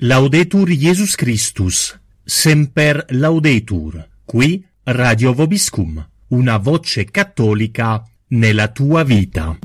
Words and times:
Laudetur 0.00 0.68
Jesus 0.70 1.16
Christus, 1.16 1.98
semper 2.24 3.04
laudetur, 3.08 4.06
qui 4.24 4.64
Radio 4.84 5.32
Vobiscum, 5.32 6.06
una 6.28 6.56
voce 6.58 7.04
cattolica 7.06 8.04
nella 8.28 8.68
tua 8.68 9.02
vita. 9.02 9.58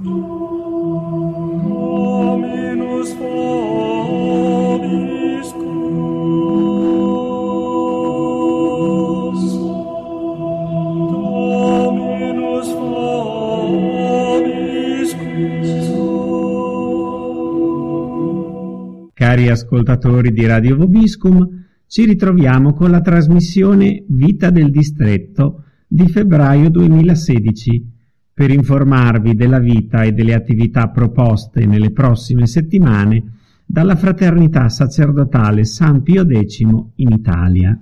Cari 19.34 19.50
ascoltatori 19.50 20.32
di 20.32 20.46
Radio 20.46 20.76
Vobiscum, 20.76 21.66
ci 21.88 22.06
ritroviamo 22.06 22.74
con 22.74 22.92
la 22.92 23.02
trasmissione 23.02 24.04
Vita 24.08 24.52
del 24.52 24.70
Distretto 24.70 25.64
di 25.88 26.08
febbraio 26.08 26.70
2016 26.70 27.92
per 28.32 28.52
informarvi 28.52 29.34
della 29.34 29.58
vita 29.58 30.04
e 30.04 30.12
delle 30.12 30.36
attività 30.36 30.90
proposte 30.90 31.66
nelle 31.66 31.90
prossime 31.90 32.46
settimane 32.46 33.38
dalla 33.66 33.96
Fraternità 33.96 34.70
Sacerdotale 34.70 35.66
San 35.66 36.04
Pio 36.04 36.24
X 36.24 36.60
in 36.60 37.10
Italia. 37.10 37.76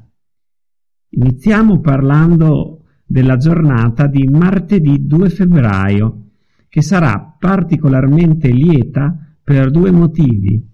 Iniziamo 1.09 1.81
parlando 1.81 2.85
della 3.05 3.35
giornata 3.35 4.07
di 4.07 4.23
martedì 4.23 5.05
2 5.05 5.29
febbraio, 5.29 6.27
che 6.69 6.81
sarà 6.81 7.35
particolarmente 7.37 8.49
lieta 8.49 9.35
per 9.43 9.69
due 9.69 9.91
motivi. 9.91 10.69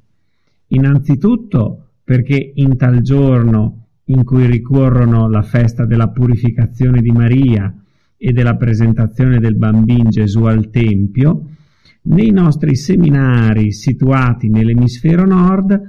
Innanzitutto 0.67 1.91
perché 2.03 2.51
in 2.55 2.77
tal 2.77 3.01
giorno 3.01 3.87
in 4.05 4.23
cui 4.23 4.45
ricorrono 4.45 5.29
la 5.29 5.41
festa 5.41 5.85
della 5.85 6.09
purificazione 6.09 7.01
di 7.01 7.11
Maria 7.11 7.73
e 8.17 8.31
della 8.31 8.55
presentazione 8.55 9.39
del 9.39 9.55
bambino 9.55 10.09
Gesù 10.09 10.43
al 10.43 10.69
Tempio, 10.69 11.49
nei 12.03 12.31
nostri 12.31 12.75
seminari 12.75 13.71
situati 13.71 14.49
nell'emisfero 14.49 15.25
nord, 15.25 15.79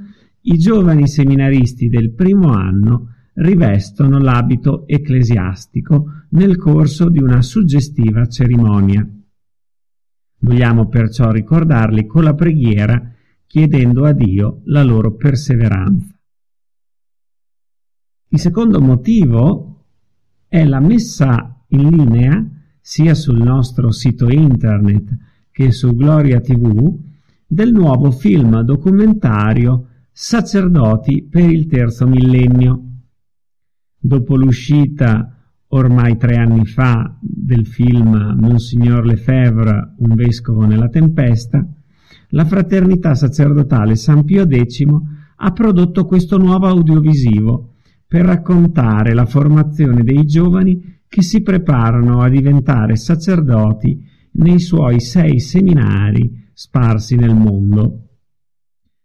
i 0.43 0.59
giovani 0.59 1.07
seminaristi 1.07 1.89
del 1.89 2.13
primo 2.13 2.53
anno 2.53 3.15
rivestono 3.35 4.19
l'abito 4.19 4.87
ecclesiastico 4.89 6.25
nel 6.31 6.57
corso 6.57 7.09
di 7.09 7.23
una 7.23 7.41
suggestiva 7.43 8.27
cerimonia. 8.27 9.09
Vogliamo 10.41 10.89
perciò 10.89 11.31
ricordarli 11.31 12.07
con 12.07 12.25
la 12.25 12.35
preghiera 12.35 13.13
chiedendo 13.49 14.05
a 14.05 14.13
Dio 14.13 14.61
la 14.67 14.83
loro 14.85 15.17
perseveranza. 15.17 16.15
Il 18.29 18.39
secondo 18.39 18.79
motivo 18.81 19.87
è 20.47 20.65
la 20.65 20.81
messa 20.81 21.65
in 21.69 21.89
linea 21.89 22.47
sia 22.79 23.15
sul 23.15 23.43
nostro 23.43 23.91
sito 23.91 24.29
internet 24.29 25.17
che 25.51 25.73
su 25.73 25.95
Gloria 25.95 26.41
TV 26.41 26.95
del 27.47 27.73
nuovo 27.73 28.11
film 28.11 28.61
documentario 28.61 29.87
Sacerdoti 30.13 31.23
per 31.23 31.49
il 31.49 31.67
terzo 31.69 32.07
millennio. 32.07 32.83
Dopo 33.99 34.37
l'uscita 34.37 35.35
ormai 35.69 36.19
tre 36.19 36.37
anni 36.37 36.67
fa 36.67 37.17
del 37.21 37.67
film 37.67 38.37
Monsignor 38.39 39.07
Lefebvre, 39.07 39.95
un 39.99 40.15
vescovo 40.15 40.67
nella 40.67 40.89
tempesta, 40.89 41.67
la 42.31 42.45
Fraternità 42.45 43.15
Sacerdotale 43.15 43.97
San 43.97 44.25
Pio 44.25 44.47
X 44.47 44.85
ha 45.37 45.53
prodotto 45.53 46.05
questo 46.05 46.37
nuovo 46.37 46.67
audiovisivo 46.67 47.77
per 48.07 48.25
raccontare 48.25 49.15
la 49.15 49.27
formazione 49.27 50.03
dei 50.03 50.25
giovani 50.25 50.97
che 51.09 51.23
si 51.23 51.43
preparano 51.43 52.21
a 52.21 52.29
diventare 52.29 52.97
sacerdoti 52.97 54.05
nei 54.33 54.59
suoi 54.59 55.01
sei 55.01 55.41
seminari 55.41 56.51
sparsi 56.53 57.17
nel 57.17 57.35
mondo. 57.35 58.03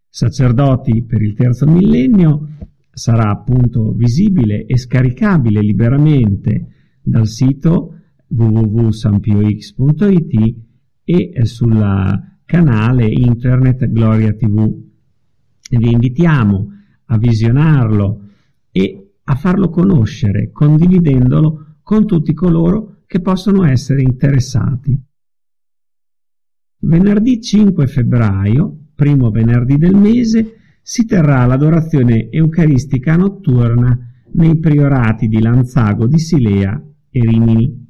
Sacerdoti 0.09 1.03
per 1.03 1.21
il 1.21 1.33
terzo 1.33 1.65
millennio 1.65 2.49
sarà 2.91 3.29
appunto 3.29 3.93
visibile 3.93 4.65
e 4.65 4.77
scaricabile 4.77 5.61
liberamente 5.61 6.67
dal 7.01 7.27
sito 7.27 7.99
www.sanpiox.it 8.27 10.55
e 11.03 11.45
sulla 11.45 12.32
canale 12.53 13.07
internet 13.07 13.89
Gloria 13.89 14.31
TV. 14.31 14.71
Vi 15.71 15.91
invitiamo 15.91 16.71
a 17.05 17.17
visionarlo 17.17 18.29
e 18.69 19.13
a 19.23 19.33
farlo 19.33 19.69
conoscere, 19.69 20.51
condividendolo 20.51 21.77
con 21.81 22.05
tutti 22.05 22.31
coloro 22.35 22.97
che 23.07 23.21
possono 23.21 23.65
essere 23.65 24.03
interessati. 24.03 24.95
Venerdì 26.81 27.41
5 27.41 27.87
febbraio, 27.87 28.89
primo 28.93 29.31
venerdì 29.31 29.77
del 29.77 29.95
mese, 29.95 30.57
si 30.83 31.07
terrà 31.07 31.47
l'adorazione 31.47 32.29
eucaristica 32.29 33.15
notturna 33.15 33.97
nei 34.33 34.59
priorati 34.59 35.27
di 35.27 35.41
Lanzago 35.41 36.05
di 36.05 36.19
Silea 36.19 36.79
e 37.09 37.19
Rimini. 37.19 37.83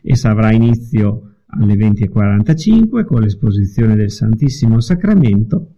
Essa 0.00 0.30
avrà 0.30 0.52
inizio 0.52 1.33
alle 1.58 1.74
20.45 1.74 3.04
con 3.04 3.20
l'esposizione 3.20 3.94
del 3.96 4.10
Santissimo 4.10 4.80
Sacramento 4.80 5.68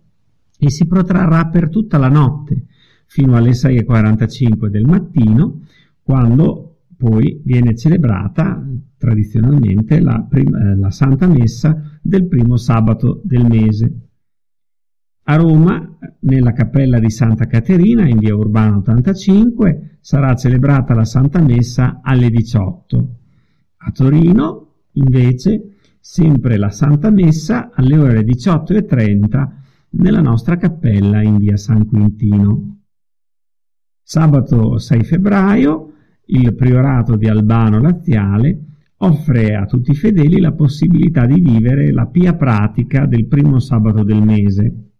e 0.58 0.70
si 0.70 0.86
protrarrà 0.86 1.46
per 1.46 1.68
tutta 1.68 1.98
la 1.98 2.08
notte 2.08 2.66
fino 3.06 3.36
alle 3.36 3.50
6.45 3.50 4.66
del 4.66 4.86
mattino 4.86 5.62
quando 6.02 6.78
poi 6.96 7.40
viene 7.44 7.76
celebrata 7.76 8.64
tradizionalmente 8.96 10.00
la, 10.00 10.24
prima, 10.28 10.58
eh, 10.60 10.76
la 10.76 10.90
Santa 10.90 11.26
Messa 11.28 11.98
del 12.00 12.26
primo 12.26 12.56
sabato 12.56 13.20
del 13.24 13.44
mese. 13.44 14.00
A 15.28 15.36
Roma, 15.36 15.98
nella 16.20 16.52
cappella 16.52 16.98
di 16.98 17.10
Santa 17.10 17.46
Caterina, 17.46 18.08
in 18.08 18.18
via 18.18 18.34
Urbana 18.34 18.76
85, 18.76 19.98
sarà 20.00 20.34
celebrata 20.34 20.94
la 20.94 21.04
Santa 21.04 21.40
Messa 21.42 22.00
alle 22.02 22.30
18. 22.30 23.16
A 23.78 23.90
Torino, 23.90 24.65
invece 24.96 25.76
sempre 26.00 26.56
la 26.56 26.70
Santa 26.70 27.10
Messa 27.10 27.70
alle 27.72 27.96
ore 27.96 28.20
18.30 28.20 29.48
nella 29.90 30.20
nostra 30.20 30.56
cappella 30.56 31.22
in 31.22 31.38
via 31.38 31.56
San 31.56 31.86
Quintino. 31.86 32.80
Sabato 34.02 34.78
6 34.78 35.04
febbraio 35.04 35.92
il 36.26 36.54
Priorato 36.54 37.16
di 37.16 37.26
Albano 37.28 37.80
Laziale 37.80 38.60
offre 38.98 39.54
a 39.54 39.66
tutti 39.66 39.90
i 39.90 39.94
fedeli 39.94 40.40
la 40.40 40.52
possibilità 40.52 41.26
di 41.26 41.40
vivere 41.40 41.92
la 41.92 42.06
pia 42.06 42.34
pratica 42.34 43.06
del 43.06 43.26
primo 43.26 43.58
sabato 43.58 44.02
del 44.02 44.22
mese. 44.22 44.90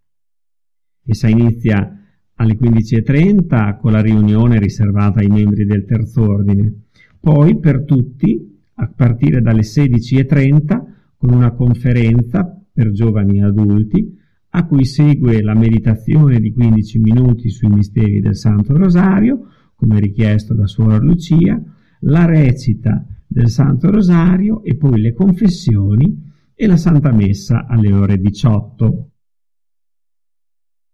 Essa 1.04 1.28
inizia 1.28 1.90
alle 2.34 2.56
15.30 2.56 3.78
con 3.78 3.92
la 3.92 4.00
riunione 4.00 4.58
riservata 4.58 5.20
ai 5.20 5.28
membri 5.28 5.64
del 5.64 5.84
terzo 5.84 6.22
ordine. 6.22 6.86
Poi 7.18 7.58
per 7.58 7.84
tutti 7.84 8.55
a 8.76 8.88
partire 8.94 9.41
dalle 9.41 9.62
16.30 9.62 10.84
con 11.16 11.32
una 11.32 11.53
conferenza 11.53 12.44
per 12.72 12.91
giovani 12.92 13.38
e 13.38 13.44
adulti 13.44 14.19
a 14.50 14.64
cui 14.64 14.84
segue 14.84 15.42
la 15.42 15.54
meditazione 15.54 16.41
di 16.41 16.53
15 16.53 16.98
minuti 16.98 17.50
sui 17.50 17.69
misteri 17.69 18.20
del 18.20 18.36
Santo 18.36 18.76
Rosario, 18.76 19.48
come 19.75 20.00
richiesto 20.00 20.54
da 20.54 20.66
Suor 20.66 21.03
Lucia, 21.03 21.60
la 22.00 22.25
recita 22.25 23.04
del 23.26 23.48
Santo 23.48 23.91
Rosario 23.91 24.62
e 24.62 24.76
poi 24.76 25.00
le 25.00 25.12
confessioni 25.12 26.25
e 26.54 26.66
la 26.66 26.78
Santa 26.78 27.12
Messa 27.12 27.66
alle 27.66 27.92
ore 27.92 28.19
18. 28.19 29.10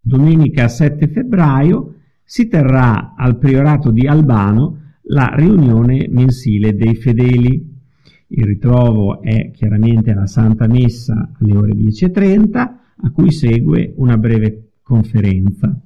Domenica 0.00 0.66
7 0.66 1.06
febbraio 1.06 1.94
si 2.24 2.48
terrà 2.48 3.14
al 3.14 3.38
Priorato 3.38 3.92
di 3.92 4.08
Albano 4.08 4.78
la 5.02 5.32
riunione 5.36 6.08
mensile 6.08 6.74
dei 6.74 6.96
fedeli. 6.96 7.71
Il 8.34 8.44
ritrovo 8.44 9.20
è 9.20 9.50
chiaramente 9.50 10.10
alla 10.10 10.26
Santa 10.26 10.66
Messa 10.66 11.32
alle 11.38 11.54
ore 11.54 11.72
10.30, 11.72 12.54
a 12.56 13.10
cui 13.12 13.30
segue 13.30 13.92
una 13.96 14.16
breve 14.16 14.70
conferenza. 14.82 15.78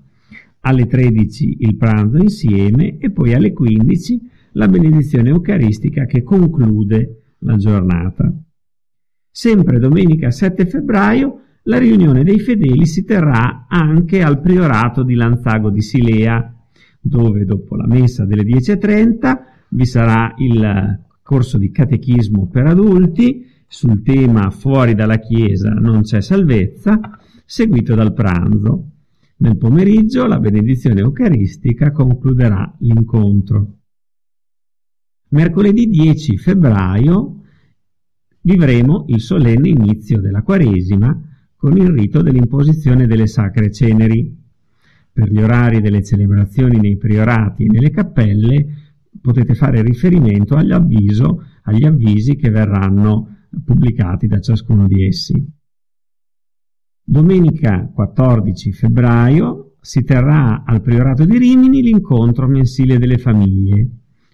Alle 0.60 0.86
13 0.86 1.56
il 1.60 1.76
pranzo 1.76 2.18
insieme 2.18 2.98
e 2.98 3.10
poi 3.10 3.34
alle 3.34 3.52
15 3.52 4.30
la 4.52 4.68
benedizione 4.68 5.30
eucaristica 5.30 6.06
che 6.06 6.22
conclude 6.22 7.34
la 7.38 7.56
giornata. 7.56 8.32
Sempre 9.28 9.80
domenica 9.80 10.30
7 10.30 10.66
febbraio 10.66 11.40
la 11.64 11.78
riunione 11.78 12.22
dei 12.22 12.38
fedeli 12.38 12.86
si 12.86 13.04
terrà 13.04 13.66
anche 13.68 14.22
al 14.22 14.40
priorato 14.40 15.02
di 15.02 15.14
Lanzago 15.14 15.68
di 15.68 15.82
Silea, 15.82 16.54
dove 17.00 17.44
dopo 17.44 17.74
la 17.74 17.88
messa 17.88 18.24
delle 18.24 18.44
10.30 18.44 19.38
vi 19.70 19.84
sarà 19.84 20.32
il 20.38 21.04
corso 21.26 21.58
di 21.58 21.72
catechismo 21.72 22.46
per 22.46 22.66
adulti 22.66 23.44
sul 23.66 24.00
tema 24.02 24.48
Fuori 24.50 24.94
dalla 24.94 25.18
Chiesa 25.18 25.70
non 25.70 26.02
c'è 26.02 26.22
salvezza, 26.22 27.18
seguito 27.44 27.96
dal 27.96 28.14
pranzo. 28.14 28.90
Nel 29.38 29.58
pomeriggio 29.58 30.26
la 30.26 30.38
benedizione 30.38 31.00
eucaristica 31.00 31.90
concluderà 31.90 32.72
l'incontro. 32.78 33.78
Mercoledì 35.30 35.88
10 35.88 36.38
febbraio 36.38 37.40
vivremo 38.42 39.06
il 39.08 39.20
solenne 39.20 39.68
inizio 39.68 40.20
della 40.20 40.42
Quaresima 40.42 41.20
con 41.56 41.76
il 41.76 41.88
rito 41.88 42.22
dell'imposizione 42.22 43.08
delle 43.08 43.26
sacre 43.26 43.72
ceneri. 43.72 44.44
Per 45.12 45.28
gli 45.28 45.40
orari 45.40 45.80
delle 45.80 46.04
celebrazioni 46.04 46.78
nei 46.78 46.96
priorati 46.96 47.64
e 47.64 47.68
nelle 47.68 47.90
cappelle 47.90 48.85
potete 49.26 49.54
fare 49.54 49.82
riferimento 49.82 50.54
agli, 50.54 50.70
avviso, 50.70 51.42
agli 51.64 51.84
avvisi 51.84 52.36
che 52.36 52.48
verranno 52.48 53.38
pubblicati 53.64 54.28
da 54.28 54.38
ciascuno 54.38 54.86
di 54.86 55.04
essi. 55.04 55.34
Domenica 57.02 57.90
14 57.92 58.70
febbraio 58.70 59.74
si 59.80 60.04
terrà 60.04 60.62
al 60.64 60.80
Priorato 60.80 61.24
di 61.24 61.38
Rimini 61.38 61.82
l'incontro 61.82 62.46
mensile 62.46 62.98
delle 62.98 63.18
famiglie, 63.18 63.88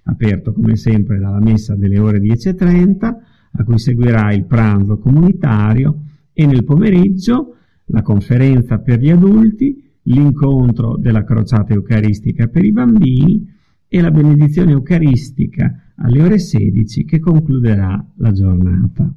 aperto 0.04 0.52
come 0.52 0.76
sempre 0.76 1.18
dalla 1.18 1.40
messa 1.40 1.74
delle 1.74 1.98
ore 1.98 2.18
10.30, 2.18 3.14
a 3.52 3.64
cui 3.64 3.78
seguirà 3.78 4.30
il 4.34 4.44
pranzo 4.44 4.98
comunitario 4.98 6.02
e 6.34 6.44
nel 6.44 6.64
pomeriggio 6.64 7.56
la 7.86 8.02
conferenza 8.02 8.78
per 8.78 9.00
gli 9.00 9.10
adulti, 9.10 9.90
l'incontro 10.02 10.98
della 10.98 11.24
crociata 11.24 11.72
eucaristica 11.72 12.46
per 12.48 12.64
i 12.64 12.72
bambini 12.72 13.60
e 13.94 14.00
la 14.00 14.10
benedizione 14.10 14.70
eucaristica 14.72 15.92
alle 15.96 16.22
ore 16.22 16.38
16 16.38 17.04
che 17.04 17.18
concluderà 17.18 18.02
la 18.16 18.32
giornata. 18.32 19.14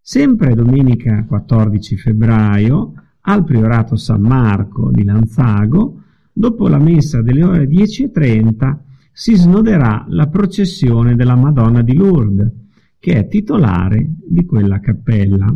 Sempre 0.00 0.54
domenica 0.54 1.24
14 1.24 1.96
febbraio, 1.96 2.92
al 3.22 3.42
Priorato 3.42 3.96
San 3.96 4.20
Marco 4.20 4.92
di 4.92 5.02
Lanzago, 5.02 6.00
dopo 6.32 6.68
la 6.68 6.78
messa 6.78 7.22
delle 7.22 7.42
ore 7.42 7.66
10.30, 7.66 8.76
si 9.10 9.34
snoderà 9.34 10.06
la 10.10 10.28
processione 10.28 11.16
della 11.16 11.34
Madonna 11.34 11.82
di 11.82 11.94
Lourdes, 11.94 12.52
che 13.00 13.14
è 13.14 13.26
titolare 13.26 14.08
di 14.28 14.44
quella 14.44 14.78
cappella. 14.78 15.52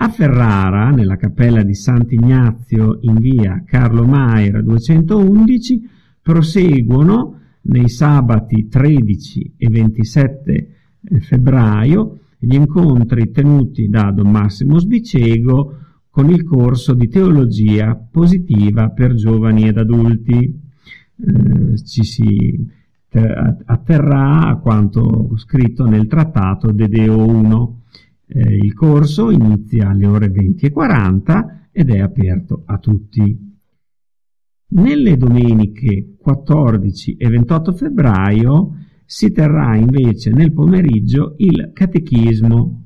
A 0.00 0.10
Ferrara, 0.10 0.90
nella 0.90 1.16
cappella 1.16 1.64
di 1.64 1.74
Sant'Ignazio 1.74 2.98
in 3.00 3.16
via 3.16 3.64
Carlo 3.66 4.04
Maira 4.04 4.62
211, 4.62 5.88
proseguono 6.22 7.40
nei 7.62 7.88
sabati 7.88 8.68
13 8.68 9.54
e 9.56 9.68
27 9.68 10.68
eh, 11.00 11.20
febbraio 11.20 12.20
gli 12.38 12.54
incontri 12.54 13.32
tenuti 13.32 13.88
da 13.88 14.12
Don 14.12 14.30
Massimo 14.30 14.78
Sbicego 14.78 15.78
con 16.10 16.30
il 16.30 16.44
corso 16.44 16.94
di 16.94 17.08
teologia 17.08 17.96
positiva 17.96 18.90
per 18.90 19.14
giovani 19.14 19.66
ed 19.66 19.78
adulti. 19.78 20.60
Eh, 21.16 21.76
ci 21.84 22.04
si 22.04 22.76
atterrà 23.10 24.46
a 24.46 24.58
quanto 24.58 25.32
scritto 25.38 25.86
nel 25.86 26.06
trattato 26.06 26.70
De 26.70 26.86
Deo 26.86 27.26
1 27.26 27.80
eh, 28.28 28.54
il 28.54 28.74
corso 28.74 29.30
inizia 29.30 29.88
alle 29.88 30.06
ore 30.06 30.30
20.40 30.30 31.68
ed 31.72 31.90
è 31.90 31.98
aperto 31.98 32.62
a 32.66 32.78
tutti. 32.78 33.46
Nelle 34.70 35.16
domeniche 35.16 36.16
14 36.18 37.16
e 37.16 37.28
28 37.28 37.72
febbraio 37.72 38.74
si 39.04 39.32
terrà 39.32 39.74
invece 39.76 40.30
nel 40.30 40.52
pomeriggio 40.52 41.34
il 41.38 41.70
catechismo. 41.72 42.84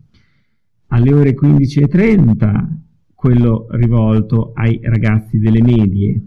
Alle 0.88 1.12
ore 1.12 1.34
15.30, 1.34 2.66
quello 3.14 3.66
rivolto 3.70 4.52
ai 4.54 4.78
ragazzi 4.82 5.38
delle 5.38 5.62
medie, 5.62 6.22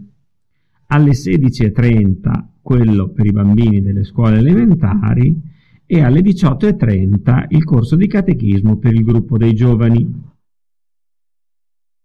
alle 0.88 1.12
16.30 1.12 2.44
quello 2.60 3.10
per 3.10 3.26
i 3.26 3.30
bambini 3.30 3.80
delle 3.80 4.02
scuole 4.02 4.38
elementari 4.38 5.40
e 5.86 6.02
alle 6.02 6.20
18.30 6.20 7.46
il 7.50 7.64
corso 7.64 7.96
di 7.96 8.08
catechismo 8.08 8.76
per 8.76 8.92
il 8.92 9.04
gruppo 9.04 9.38
dei 9.38 9.54
giovani. 9.54 10.34